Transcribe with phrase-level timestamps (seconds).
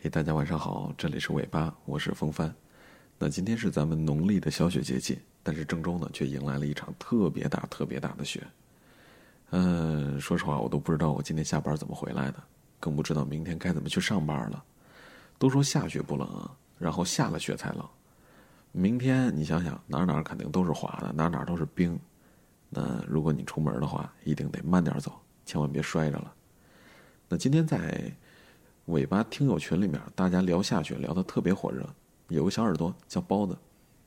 [0.00, 2.54] 嘿，大家晚上好，这里是尾巴，我是风帆。
[3.18, 8.46] 那今天是咱们农历的小雪节气，但是郑州呢却迎来了一场特别大、特别大的雪。
[9.50, 12.40] 嗯，说实话，我都不知道我今天下班怎么回来的，
[12.78, 14.62] 更不知道明天该怎么去上班了。
[15.36, 17.84] 都说下雪不冷，然后下了雪才冷。
[18.70, 21.98] 明天你想想，哪哪肯定都是滑的，哪哪都是冰。
[22.70, 25.12] 那如果你出门的话，一定得慢点走，
[25.44, 26.32] 千万别摔着了。
[27.28, 28.12] 那今天在
[28.88, 31.86] 尾巴听友群里面，大家聊下雪聊得特别火热。
[32.28, 33.56] 有个小耳朵叫包子，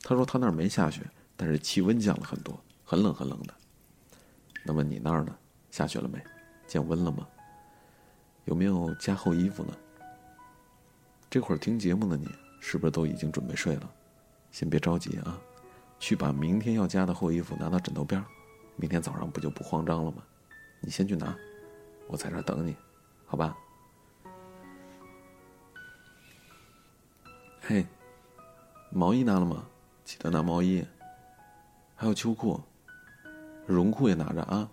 [0.02, 1.02] 他说他那儿没下雪，
[1.36, 3.54] 但是气温降了很多，很冷很冷的。
[4.66, 5.36] 那么你那儿呢？
[5.70, 6.20] 下雪了没？
[6.68, 7.28] 降温了吗？
[8.46, 9.74] 有没有加厚衣服呢？
[11.30, 12.28] 这会儿听节目的你，
[12.60, 13.88] 是不是都已经准备睡了？
[14.52, 15.40] 先别着急啊，
[16.00, 18.26] 去把明天要加的厚衣服拿到枕头边儿，
[18.78, 20.24] 明天早上不就不慌张了吗？
[20.80, 21.38] 你先去拿，
[22.08, 22.76] 我在这儿等你，
[23.28, 23.56] 好吧？
[27.64, 27.86] 嘿，
[28.90, 29.64] 毛衣拿了吗？
[30.04, 30.84] 记得拿毛衣，
[31.96, 32.60] 还有秋裤，
[33.68, 34.68] 绒裤也拿着啊，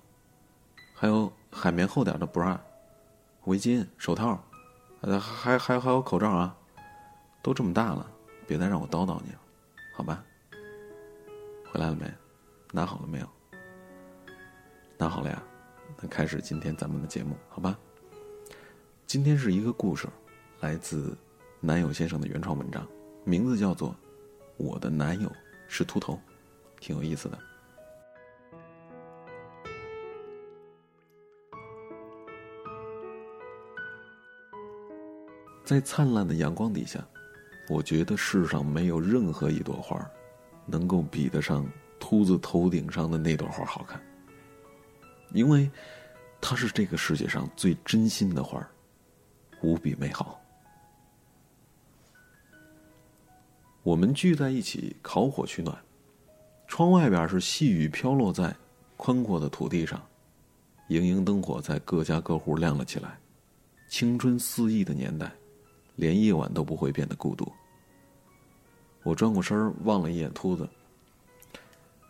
[0.94, 2.58] 还有海绵厚点的 bra，
[3.44, 4.42] 围巾、手套，
[5.02, 6.56] 还还还有口罩啊，
[7.42, 8.10] 都这么大了，
[8.46, 9.38] 别再让我叨叨你了，
[9.94, 10.24] 好吧？
[11.70, 12.10] 回来了没？
[12.72, 13.28] 拿好了没有？
[14.96, 15.42] 拿好了呀，
[16.00, 17.78] 那开始今天咱们的节目，好吧？
[19.06, 20.08] 今天是一个故事，
[20.60, 21.14] 来自。
[21.60, 22.86] 男友先生的原创文章，
[23.24, 23.90] 名字叫做
[24.56, 25.30] 《我的男友
[25.66, 26.14] 是秃头》，
[26.78, 27.38] 挺有意思的。
[35.64, 37.04] 在灿烂的阳光底下，
[37.68, 40.00] 我觉得世上没有任何一朵花
[40.64, 44.00] 能够比得上秃子头顶上的那朵花好看，
[45.32, 45.68] 因为
[46.40, 48.66] 它是这个世界上最真心的花
[49.60, 50.40] 无比美好。
[53.88, 55.74] 我们聚在一起烤火取暖，
[56.66, 58.54] 窗外边是细雨飘落在
[58.98, 59.98] 宽阔的土地上，
[60.88, 63.18] 莹莹灯火在各家各户亮了起来。
[63.88, 65.32] 青春肆意的年代，
[65.96, 67.50] 连夜晚都不会变得孤独。
[69.04, 70.68] 我转过身望了一眼秃子，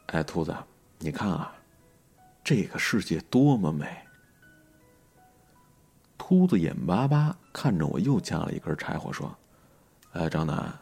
[0.06, 0.53] 哎，秃子，
[0.99, 1.55] 你看啊，
[2.43, 3.87] 这个世界多么美！
[6.17, 9.33] 秃子眼巴巴看着我，又加了一根柴火，说
[10.11, 10.77] ：“哎，张楠。”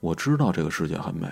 [0.00, 1.30] 我知道这个世界很美，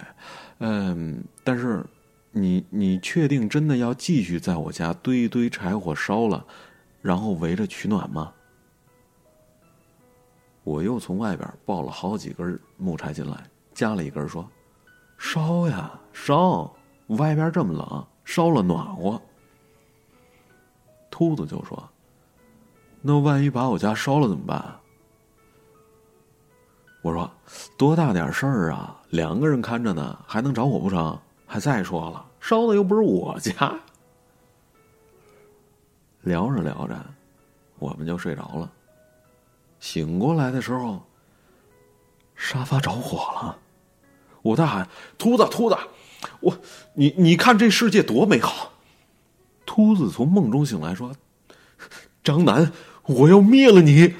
[0.59, 1.85] 嗯，但是，
[2.31, 6.45] 你你确定真的要继续在我家堆一堆柴火烧了，
[7.01, 8.33] 然后围着取暖吗？
[10.65, 13.43] 我又从外边抱了好几根木柴进来，
[13.73, 14.47] 加了一根说
[15.17, 16.71] ：“烧呀烧，
[17.07, 19.19] 外边这么冷，烧了暖和。”
[21.11, 21.89] 秃子就说
[23.01, 24.63] ：“那万一把我家烧了怎么办？”
[27.09, 27.31] 我说
[27.79, 28.95] ：“多大点事儿啊！
[29.09, 31.19] 两个人看着呢，还能着火不成？
[31.47, 33.75] 还再说了，烧的又不是我家。”
[36.21, 36.95] 聊着聊着，
[37.79, 38.71] 我们就睡着了。
[39.81, 41.03] 醒过来的时候，
[42.37, 43.57] 沙发着火了。
[44.43, 44.87] 我大喊
[45.17, 45.79] ：“秃子，秃子，
[46.41, 46.59] 我，
[46.93, 48.71] 你，你看这世界多美好！”
[49.65, 51.11] 秃子从梦中醒来，说
[52.23, 52.71] ：“张楠，
[53.05, 54.15] 我要灭了你！”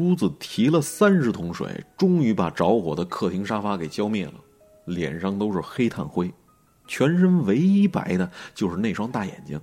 [0.00, 1.68] 秃子提了三十桶水，
[1.98, 4.32] 终于把着火的客厅沙发给浇灭了，
[4.86, 6.32] 脸上都是黑炭灰，
[6.86, 9.60] 全身唯一白的就是那双大眼睛。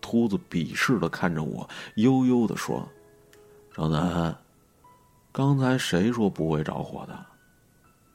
[0.00, 2.88] 秃子鄙视的看着我，悠悠的说
[3.74, 4.36] ：“张楠，
[5.32, 7.18] 刚才谁说不会着火的？”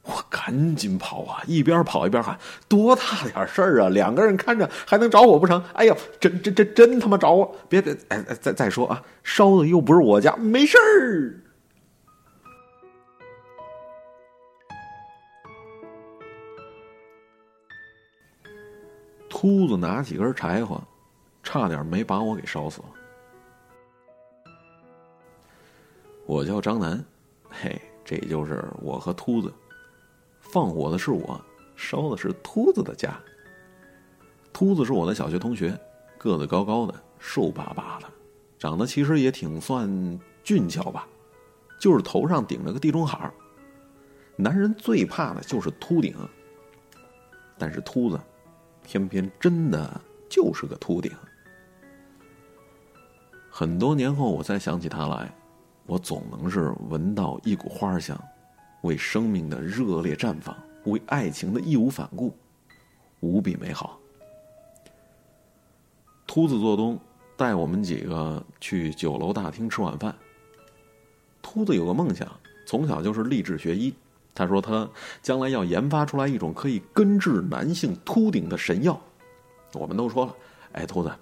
[0.04, 3.90] 我赶紧跑啊，一边跑一边喊：“多大点事儿啊！
[3.90, 5.62] 两个人看着还能着火不成？
[5.74, 7.54] 哎呀，真真真真他妈着火！
[7.68, 11.36] 别别，哎哎，再再说啊，烧的又不是我家，没事儿。”
[19.40, 20.78] 秃子拿几根柴火，
[21.42, 22.88] 差点没把我给烧死了。
[26.26, 27.02] 我叫张楠，
[27.48, 29.50] 嘿，这就是我和秃子。
[30.40, 31.42] 放火的是我，
[31.74, 33.18] 烧的是秃子的家。
[34.52, 35.74] 秃子是我的小学同学，
[36.18, 38.06] 个子高高的，瘦巴巴的，
[38.58, 39.88] 长得其实也挺算
[40.44, 41.08] 俊俏吧，
[41.78, 43.32] 就是头上顶着个地中海。
[44.36, 46.14] 男人最怕的就是秃顶，
[47.56, 48.20] 但是秃子
[48.90, 51.12] 偏偏真的就是个秃顶。
[53.48, 55.32] 很多年后，我再想起他来，
[55.86, 58.20] 我总能是闻到一股花香。
[58.80, 60.56] 为生命的热烈绽放，
[60.86, 62.34] 为爱情的义无反顾，
[63.20, 63.96] 无比美好。
[66.26, 66.98] 秃子做东
[67.36, 70.12] 带我们几个去酒楼大厅吃晚饭。
[71.40, 72.28] 秃子有个梦想，
[72.66, 73.94] 从小就是立志学医。
[74.40, 74.88] 他说他
[75.20, 78.98] 将来要研发出来一种可以根治男性秃顶的神药。
[79.74, 80.34] 我们都说了，
[80.72, 81.12] 哎，秃子，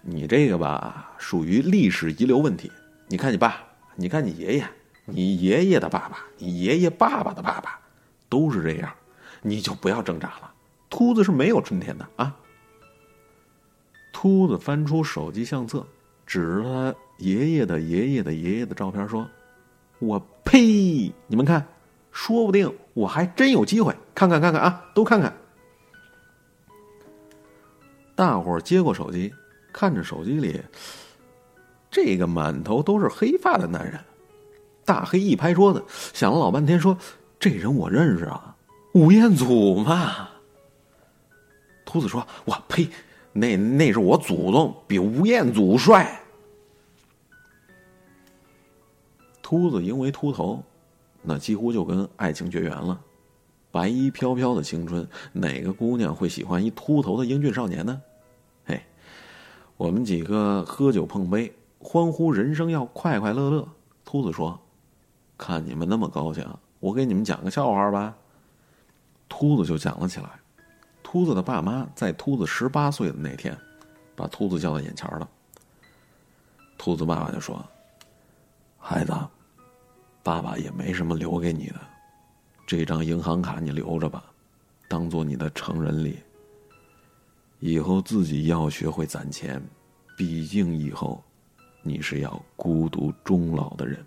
[0.00, 2.72] 你这个吧属于历史遗留问题。
[3.06, 3.62] 你看你爸，
[3.96, 4.66] 你看你爷爷，
[5.04, 7.78] 你爷爷的爸爸，你爷爷爸爸的爸爸，
[8.30, 8.90] 都是这样，
[9.42, 10.50] 你就不要挣扎了。
[10.88, 12.34] 秃子是没有春天的啊。
[14.10, 15.86] 秃子翻出手机相册，
[16.24, 19.28] 指着他爷爷的爷爷的爷爷的照片说
[20.00, 21.12] ：“我呸！
[21.26, 21.62] 你们看。”
[22.14, 25.36] 说不定我还真有机会，看看看看啊，都看看。
[28.14, 29.34] 大伙接过手机，
[29.72, 30.62] 看着手机里
[31.90, 33.98] 这个满头都是黑发的男人。
[34.84, 36.96] 大黑一拍桌子，想了老半天，说
[37.40, 38.54] ：“这人我认识啊，
[38.92, 40.28] 吴彦祖嘛。”
[41.84, 42.88] 秃子说：“我呸，
[43.32, 46.20] 那那是我祖宗，比吴彦祖帅。”
[49.42, 50.62] 秃子因为秃头。
[51.26, 53.00] 那几乎就跟爱情绝缘了，
[53.70, 58.02] 白衣飘飘的青春，哪个姑娘会喜欢一秃头的英俊少年呢？
[58.66, 58.80] 嘿，
[59.78, 63.66] 我们几个喝酒碰杯，欢呼人生要快快乐乐。
[64.04, 64.60] 秃子说
[65.38, 66.46] ：“看你们那么高兴，
[66.78, 68.14] 我给你们讲个笑话吧。”
[69.26, 70.28] 秃子就讲了起来。
[71.02, 73.56] 秃子的爸妈在秃子十八岁的那天，
[74.14, 75.28] 把秃子叫到眼前了。
[76.76, 77.64] 秃子爸爸就说
[78.78, 79.12] ：“孩子。”
[80.24, 81.80] 爸爸也没什么留给你的，
[82.66, 84.24] 这张银行卡你留着吧，
[84.88, 86.18] 当做你的成人礼。
[87.60, 89.62] 以后自己要学会攒钱，
[90.16, 91.22] 毕竟以后
[91.82, 94.02] 你是要孤独终老的人。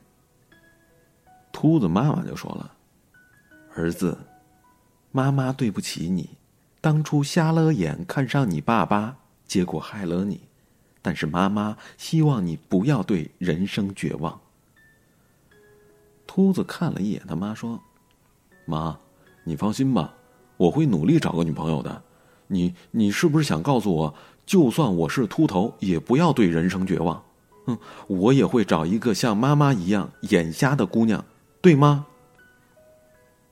[1.52, 2.72] 秃子妈妈就说了
[3.76, 4.18] ：“儿子，
[5.12, 6.30] 妈妈对不起你，
[6.82, 9.16] 当初瞎了眼看上你爸爸，
[9.46, 10.42] 结果害了你。
[11.02, 14.40] 但是妈妈希望你不要对人生绝望。”
[16.28, 17.82] 秃子看了一眼他妈，说
[18.68, 19.00] ：“妈，
[19.46, 20.14] 你放心吧，
[20.58, 22.04] 我会努力找个女朋友的。
[22.48, 24.14] 你你是不是想告诉我，
[24.46, 27.24] 就算我是秃头，也不要对人生绝望？
[27.66, 27.78] 嗯，
[28.08, 31.26] 我也会找一个像妈妈一样眼瞎的姑娘，
[31.62, 32.06] 对吗？”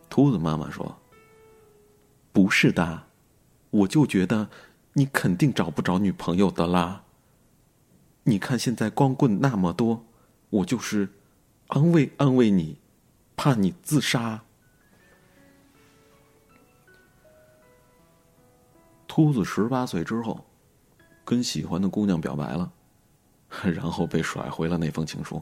[0.10, 0.98] 秃子妈妈说
[2.32, 3.04] ：“不是的，
[3.72, 4.50] 我就觉得
[4.94, 7.04] 你肯定找不着女朋友的啦。
[8.24, 10.06] 你看现在光棍那么多，
[10.50, 11.10] 我就是。”
[11.68, 12.78] 安慰安慰你，
[13.36, 14.42] 怕你自杀。
[19.08, 20.46] 秃子十八岁之后，
[21.24, 22.72] 跟喜欢的姑娘表白了，
[23.64, 25.42] 然后被甩回了那封情书。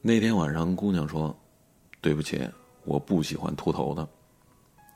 [0.00, 1.36] 那天晚上，姑娘说
[2.00, 2.48] ：“对不起，
[2.84, 4.08] 我不喜欢秃头的。”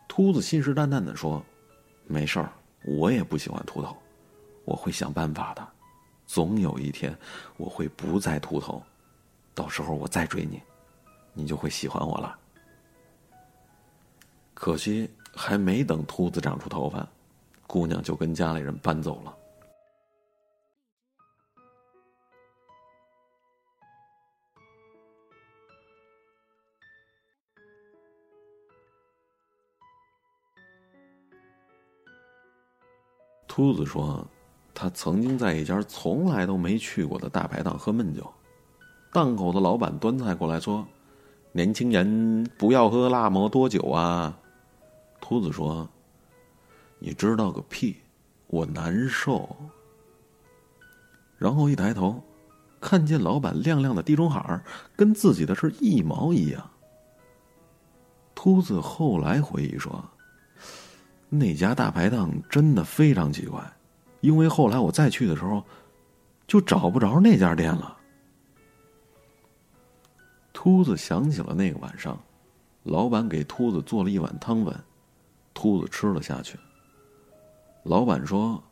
[0.08, 1.44] 秃子信誓旦旦的说
[2.06, 2.52] ：“没事儿，
[2.84, 3.96] 我也不喜欢秃头，
[4.64, 5.66] 我会想办法的，
[6.26, 7.16] 总有一天
[7.56, 8.82] 我会不再秃头。”
[9.54, 10.62] 到时候我再追你，
[11.34, 12.38] 你就会喜欢我了。
[14.54, 17.06] 可惜还没等秃子长出头发，
[17.66, 19.36] 姑娘就跟家里人搬走了。
[33.48, 34.26] 秃子说，
[34.72, 38.32] 他曾经在一家从来都没去过的大排档喝闷酒。
[39.12, 40.86] 档口的老板端菜过来说
[41.52, 44.34] ：“年轻人不要喝辣么多酒啊。”
[45.20, 45.86] 秃子说
[46.98, 47.94] ：“你知道个屁，
[48.46, 49.54] 我难受。”
[51.36, 52.24] 然后一抬头，
[52.80, 54.58] 看见老板亮亮的地中海
[54.96, 56.70] 跟自己的是一毛一样。
[58.34, 60.02] 秃子后来回忆说
[61.28, 63.62] ：“那家大排档真的非常奇怪，
[64.22, 65.62] 因为后来我再去的时候，
[66.46, 67.98] 就找不着那家店了。”
[70.64, 72.16] 秃子想起了那个晚上，
[72.84, 74.72] 老板给秃子做了一碗汤粉，
[75.52, 76.56] 秃子吃了下去。
[77.82, 78.62] 老板说：“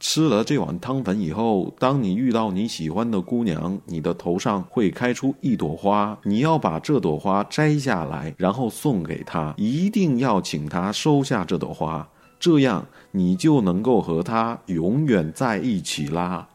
[0.00, 12.08] 吃了这碗汤粉以后，当你遇到你喜欢的姑娘，你的头上会开出一朵花，你要把这朵花摘下来，然后送给她，一定要请她收下这朵花，
[12.40, 16.48] 这样你就能够和她永远在一起啦。”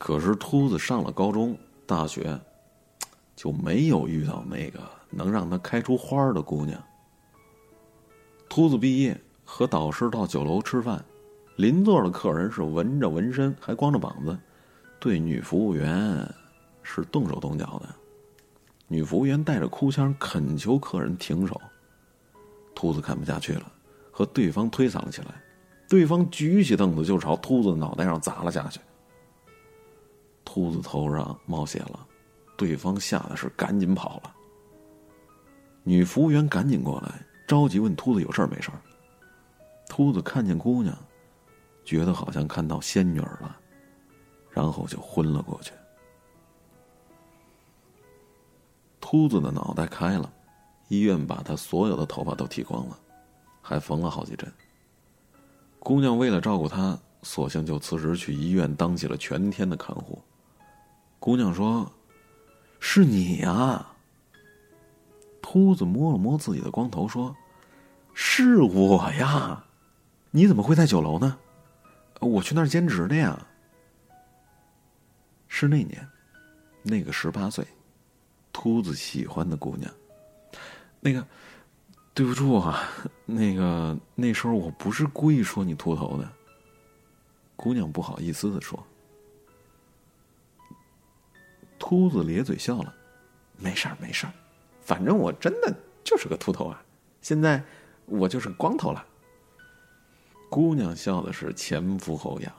[0.00, 1.54] 可是秃子上了高中、
[1.84, 2.40] 大学，
[3.36, 4.80] 就没有遇到那个
[5.10, 6.82] 能让他开出花的姑娘。
[8.48, 11.04] 秃子毕业，和导师到酒楼吃饭，
[11.56, 14.34] 邻座的客人是纹着纹身，还光着膀子，
[14.98, 16.26] 对女服务员
[16.82, 17.94] 是动手动脚的。
[18.88, 21.60] 女服务员带着哭腔恳求客人停手。
[22.74, 23.70] 秃子看不下去了，
[24.10, 25.42] 和对方推搡了起来，
[25.90, 28.80] 对方举起凳子就朝秃子脑袋上砸了下去。
[30.52, 32.04] 秃子头上冒血了，
[32.56, 34.34] 对方吓得是赶紧跑了。
[35.84, 38.82] 女服务员赶紧过来，着急问秃子有事儿没事儿。
[39.88, 40.92] 秃子看见姑娘，
[41.84, 43.56] 觉得好像看到仙女了，
[44.50, 45.70] 然后就昏了过去。
[49.00, 50.32] 秃子的脑袋开了，
[50.88, 52.98] 医院把他所有的头发都剃光了，
[53.62, 54.52] 还缝了好几针。
[55.78, 60.20] 姑娘为了照顾他，索性就辞职去医院当起了全天的看护。
[61.20, 61.92] 姑娘说
[62.80, 63.86] ：“是你呀。”
[65.42, 67.36] 秃子摸了摸自己的光头，说
[68.14, 69.62] ：“是我呀，
[70.30, 71.36] 你怎么会在酒楼呢？
[72.20, 73.46] 我去那儿兼职的呀。”
[75.46, 76.08] 是那年，
[76.82, 77.66] 那个十八岁，
[78.50, 79.92] 秃子喜欢的姑娘。
[81.00, 81.26] 那个，
[82.14, 82.88] 对不住啊，
[83.26, 86.26] 那个那时候我不是故意说你秃头的。
[87.56, 88.82] 姑娘不好意思的说。
[91.80, 92.94] 秃子咧嘴笑了，
[93.58, 94.32] 没事儿，没事儿。
[94.82, 96.80] 反正我真的就是个秃头啊，
[97.22, 97.60] 现在
[98.04, 99.04] 我就是光头了。
[100.48, 102.52] 姑娘笑的是前俯后仰。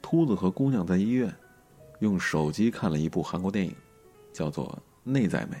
[0.00, 1.32] 秃子和姑娘在医院
[1.98, 3.76] 用手机看了一部韩国电影，
[4.32, 4.66] 叫做
[5.10, 5.56] 《内在美》。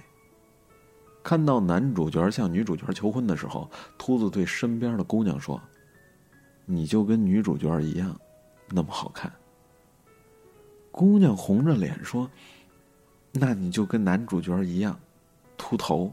[1.22, 5.60] 看到男主角向女主角求婚的时候，秃子对身边的姑娘说
[6.64, 8.18] ：“你就跟女主角一样，
[8.70, 9.30] 那么好看。”
[10.90, 12.30] 姑娘红着脸说
[13.32, 14.98] ：“那你就跟男主角一样。”
[15.56, 16.12] 秃头，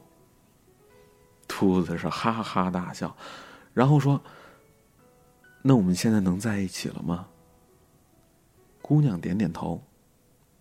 [1.48, 3.16] 秃子是哈哈大笑，
[3.74, 4.22] 然后说
[5.64, 7.28] ：“那我们现在能在一起了吗？”
[8.82, 9.82] 姑娘点点头，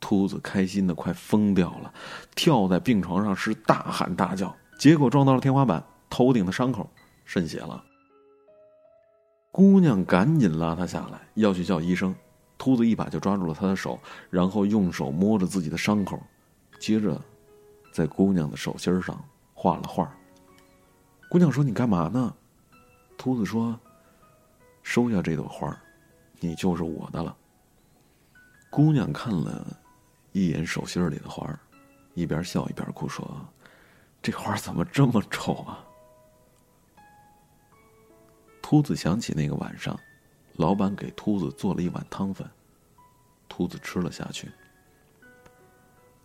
[0.00, 1.92] 秃子开心的快疯掉了，
[2.34, 6.88] 跳在病床上是大喊大叫，结果撞到了天花板，头顶的伤口
[7.24, 7.84] 渗血了。
[9.50, 12.14] 姑娘赶紧拉他下来，要去叫医生，
[12.58, 13.98] 秃子一把就抓住了他的手，
[14.30, 16.20] 然后用手摸着自己的伤口，
[16.78, 17.20] 接着。
[17.92, 19.18] 在姑娘的手心上
[19.54, 20.14] 画了画。
[21.30, 22.36] 姑娘说：“你干嘛呢？”
[23.16, 23.80] 秃子说
[24.84, 25.74] ：“收下这朵花，
[26.40, 27.34] 你就是我的了。”
[28.68, 29.66] 姑娘看了
[30.32, 31.58] 一眼手心里的花，
[32.12, 33.26] 一边笑一边哭，说
[34.20, 35.82] ：“这花怎么这么丑啊？”
[38.60, 39.98] 秃子想起那个晚上，
[40.56, 42.48] 老板给秃子做了一碗汤粉，
[43.48, 44.50] 秃子吃了下去。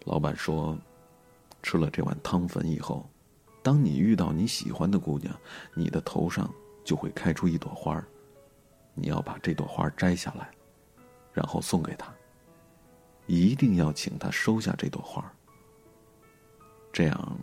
[0.05, 0.77] 老板说。
[1.63, 3.07] 吃了这碗汤粉以后，
[3.61, 5.31] 当你遇到你喜欢的姑娘，
[5.75, 6.51] 你的头上
[6.83, 8.03] 就会开出一朵花
[8.95, 10.49] 你要把这朵花摘下来，
[11.31, 12.11] 然后送给她。
[13.27, 15.31] 一定要请她收下这朵花
[16.91, 17.37] 这样，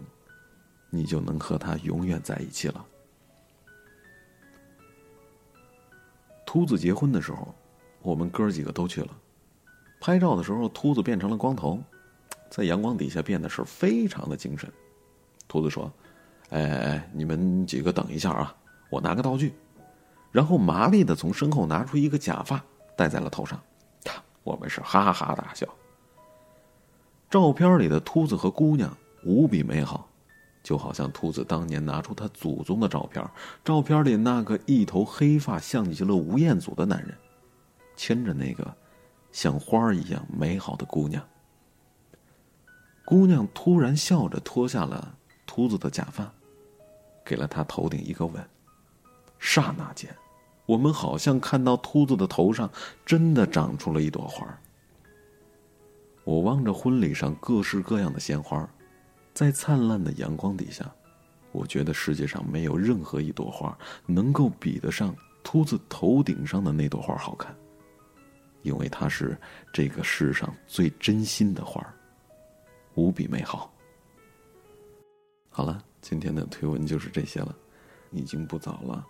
[0.90, 2.85] 你就能和她永远在一起了。
[6.49, 7.55] 秃子结婚的时候，
[8.00, 9.09] 我们哥几个都去了。
[10.00, 11.78] 拍照的时候，秃子变成了光头。
[12.49, 14.73] 在阳光底下变得是非常的精神。
[15.47, 15.93] 秃子说
[16.49, 18.57] ：“哎哎哎，你们几个等一下啊，
[18.88, 19.52] 我拿个道具。”
[20.33, 22.64] 然后麻利的从身后拿出一个假发
[22.97, 23.61] 戴在了头上。
[24.43, 25.69] 我们是哈哈大笑。
[27.28, 28.90] 照片里的秃子和姑娘
[29.23, 30.09] 无比美好，
[30.62, 33.25] 就好像秃子当年拿出他祖宗的照片，
[33.65, 37.17] 照片里那个一头黑发像极了吴彦祖的男人，
[37.97, 38.77] 牵着那个
[39.33, 41.23] 像花一样美好的姑娘。
[43.05, 45.15] 姑娘突然笑着脱下了
[45.47, 46.31] 秃子的假发，
[47.25, 48.45] 给了他头顶一个吻。
[49.38, 50.15] 刹那间，
[50.67, 52.69] 我们好像看到秃子的头上
[53.07, 54.47] 真的长出了一朵花。
[56.25, 58.69] 我望着婚礼上各式各样的鲜花，
[59.38, 60.92] 在灿烂的阳光底下，
[61.52, 65.14] 我觉得世界上没有任何一朵花能够比得上
[65.45, 67.54] 秃子头顶上的那朵花好看，
[68.62, 69.38] 因为它是
[69.73, 71.80] 这个世上最真心的花。
[72.97, 73.73] 无比美好。
[75.50, 77.54] 好了，今天的推文就是这些了，
[78.11, 79.07] 已经不早了，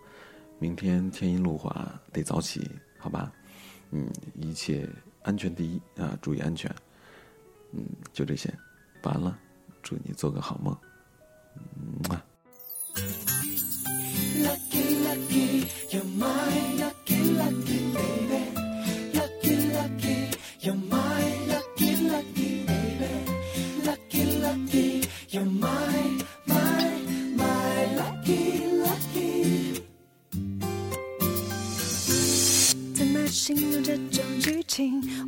[0.59, 2.69] 明天天阴路滑，得早起，
[2.99, 3.33] 好吧？
[3.89, 4.87] 嗯，一切
[5.23, 6.71] 安全第一啊，注意安全。
[7.71, 7.83] 嗯，
[8.13, 8.53] 就这些，
[9.01, 9.35] 完了，
[9.81, 10.75] 祝你做个好梦。
[11.75, 12.19] 嗯。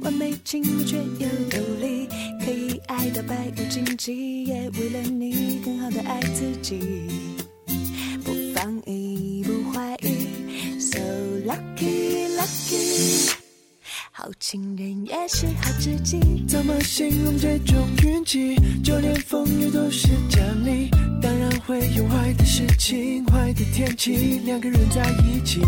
[0.01, 2.08] 完美情侣却又独立，
[2.43, 6.80] 可以爱到百无禁忌，也为了你更好的爱自己，
[8.24, 11.00] 不放逸不怀疑，so
[11.46, 13.34] lucky lucky。
[14.12, 16.20] 好情人也是好知己。
[16.48, 18.56] 怎么形容这种运气？
[18.84, 20.90] 就连风雨都是奖励，
[21.22, 25.62] 当然会有坏的事情、坏的天气，两个人在一起，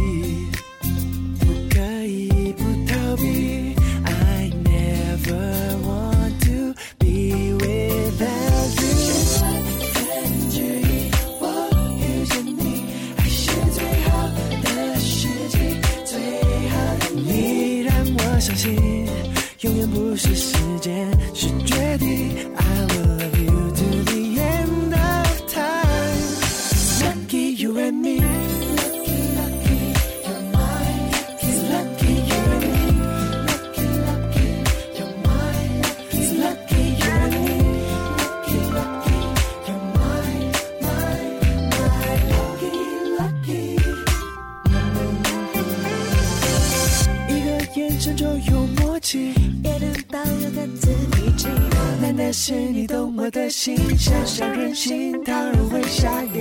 [52.33, 56.39] 是你懂我的心，想想任性，当然会下雨。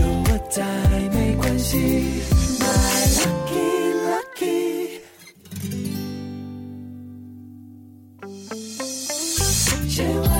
[0.00, 0.64] 有我在
[1.12, 1.76] 没关系
[2.58, 2.64] ，My
[3.20, 5.02] lucky lucky。
[9.90, 10.39] 千万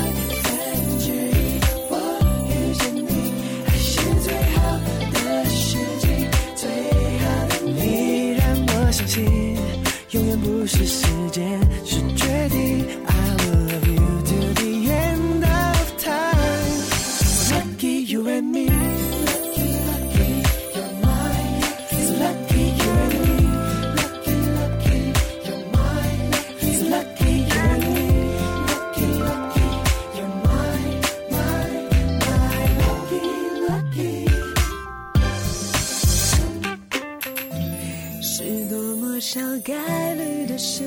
[39.33, 40.83] 小概率的事，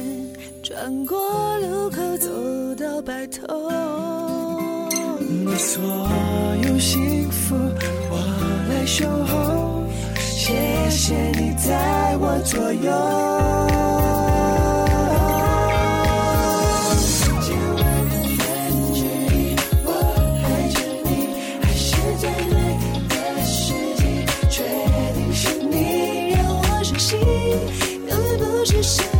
[0.62, 1.18] 转过
[1.60, 2.28] 路口走
[2.76, 3.72] 到白头。
[5.22, 5.82] 你所
[6.62, 7.56] 有幸福，
[8.10, 8.18] 我
[8.68, 9.86] 来守候。
[10.20, 13.93] 谢谢你在我左右。
[28.66, 29.13] 是谁，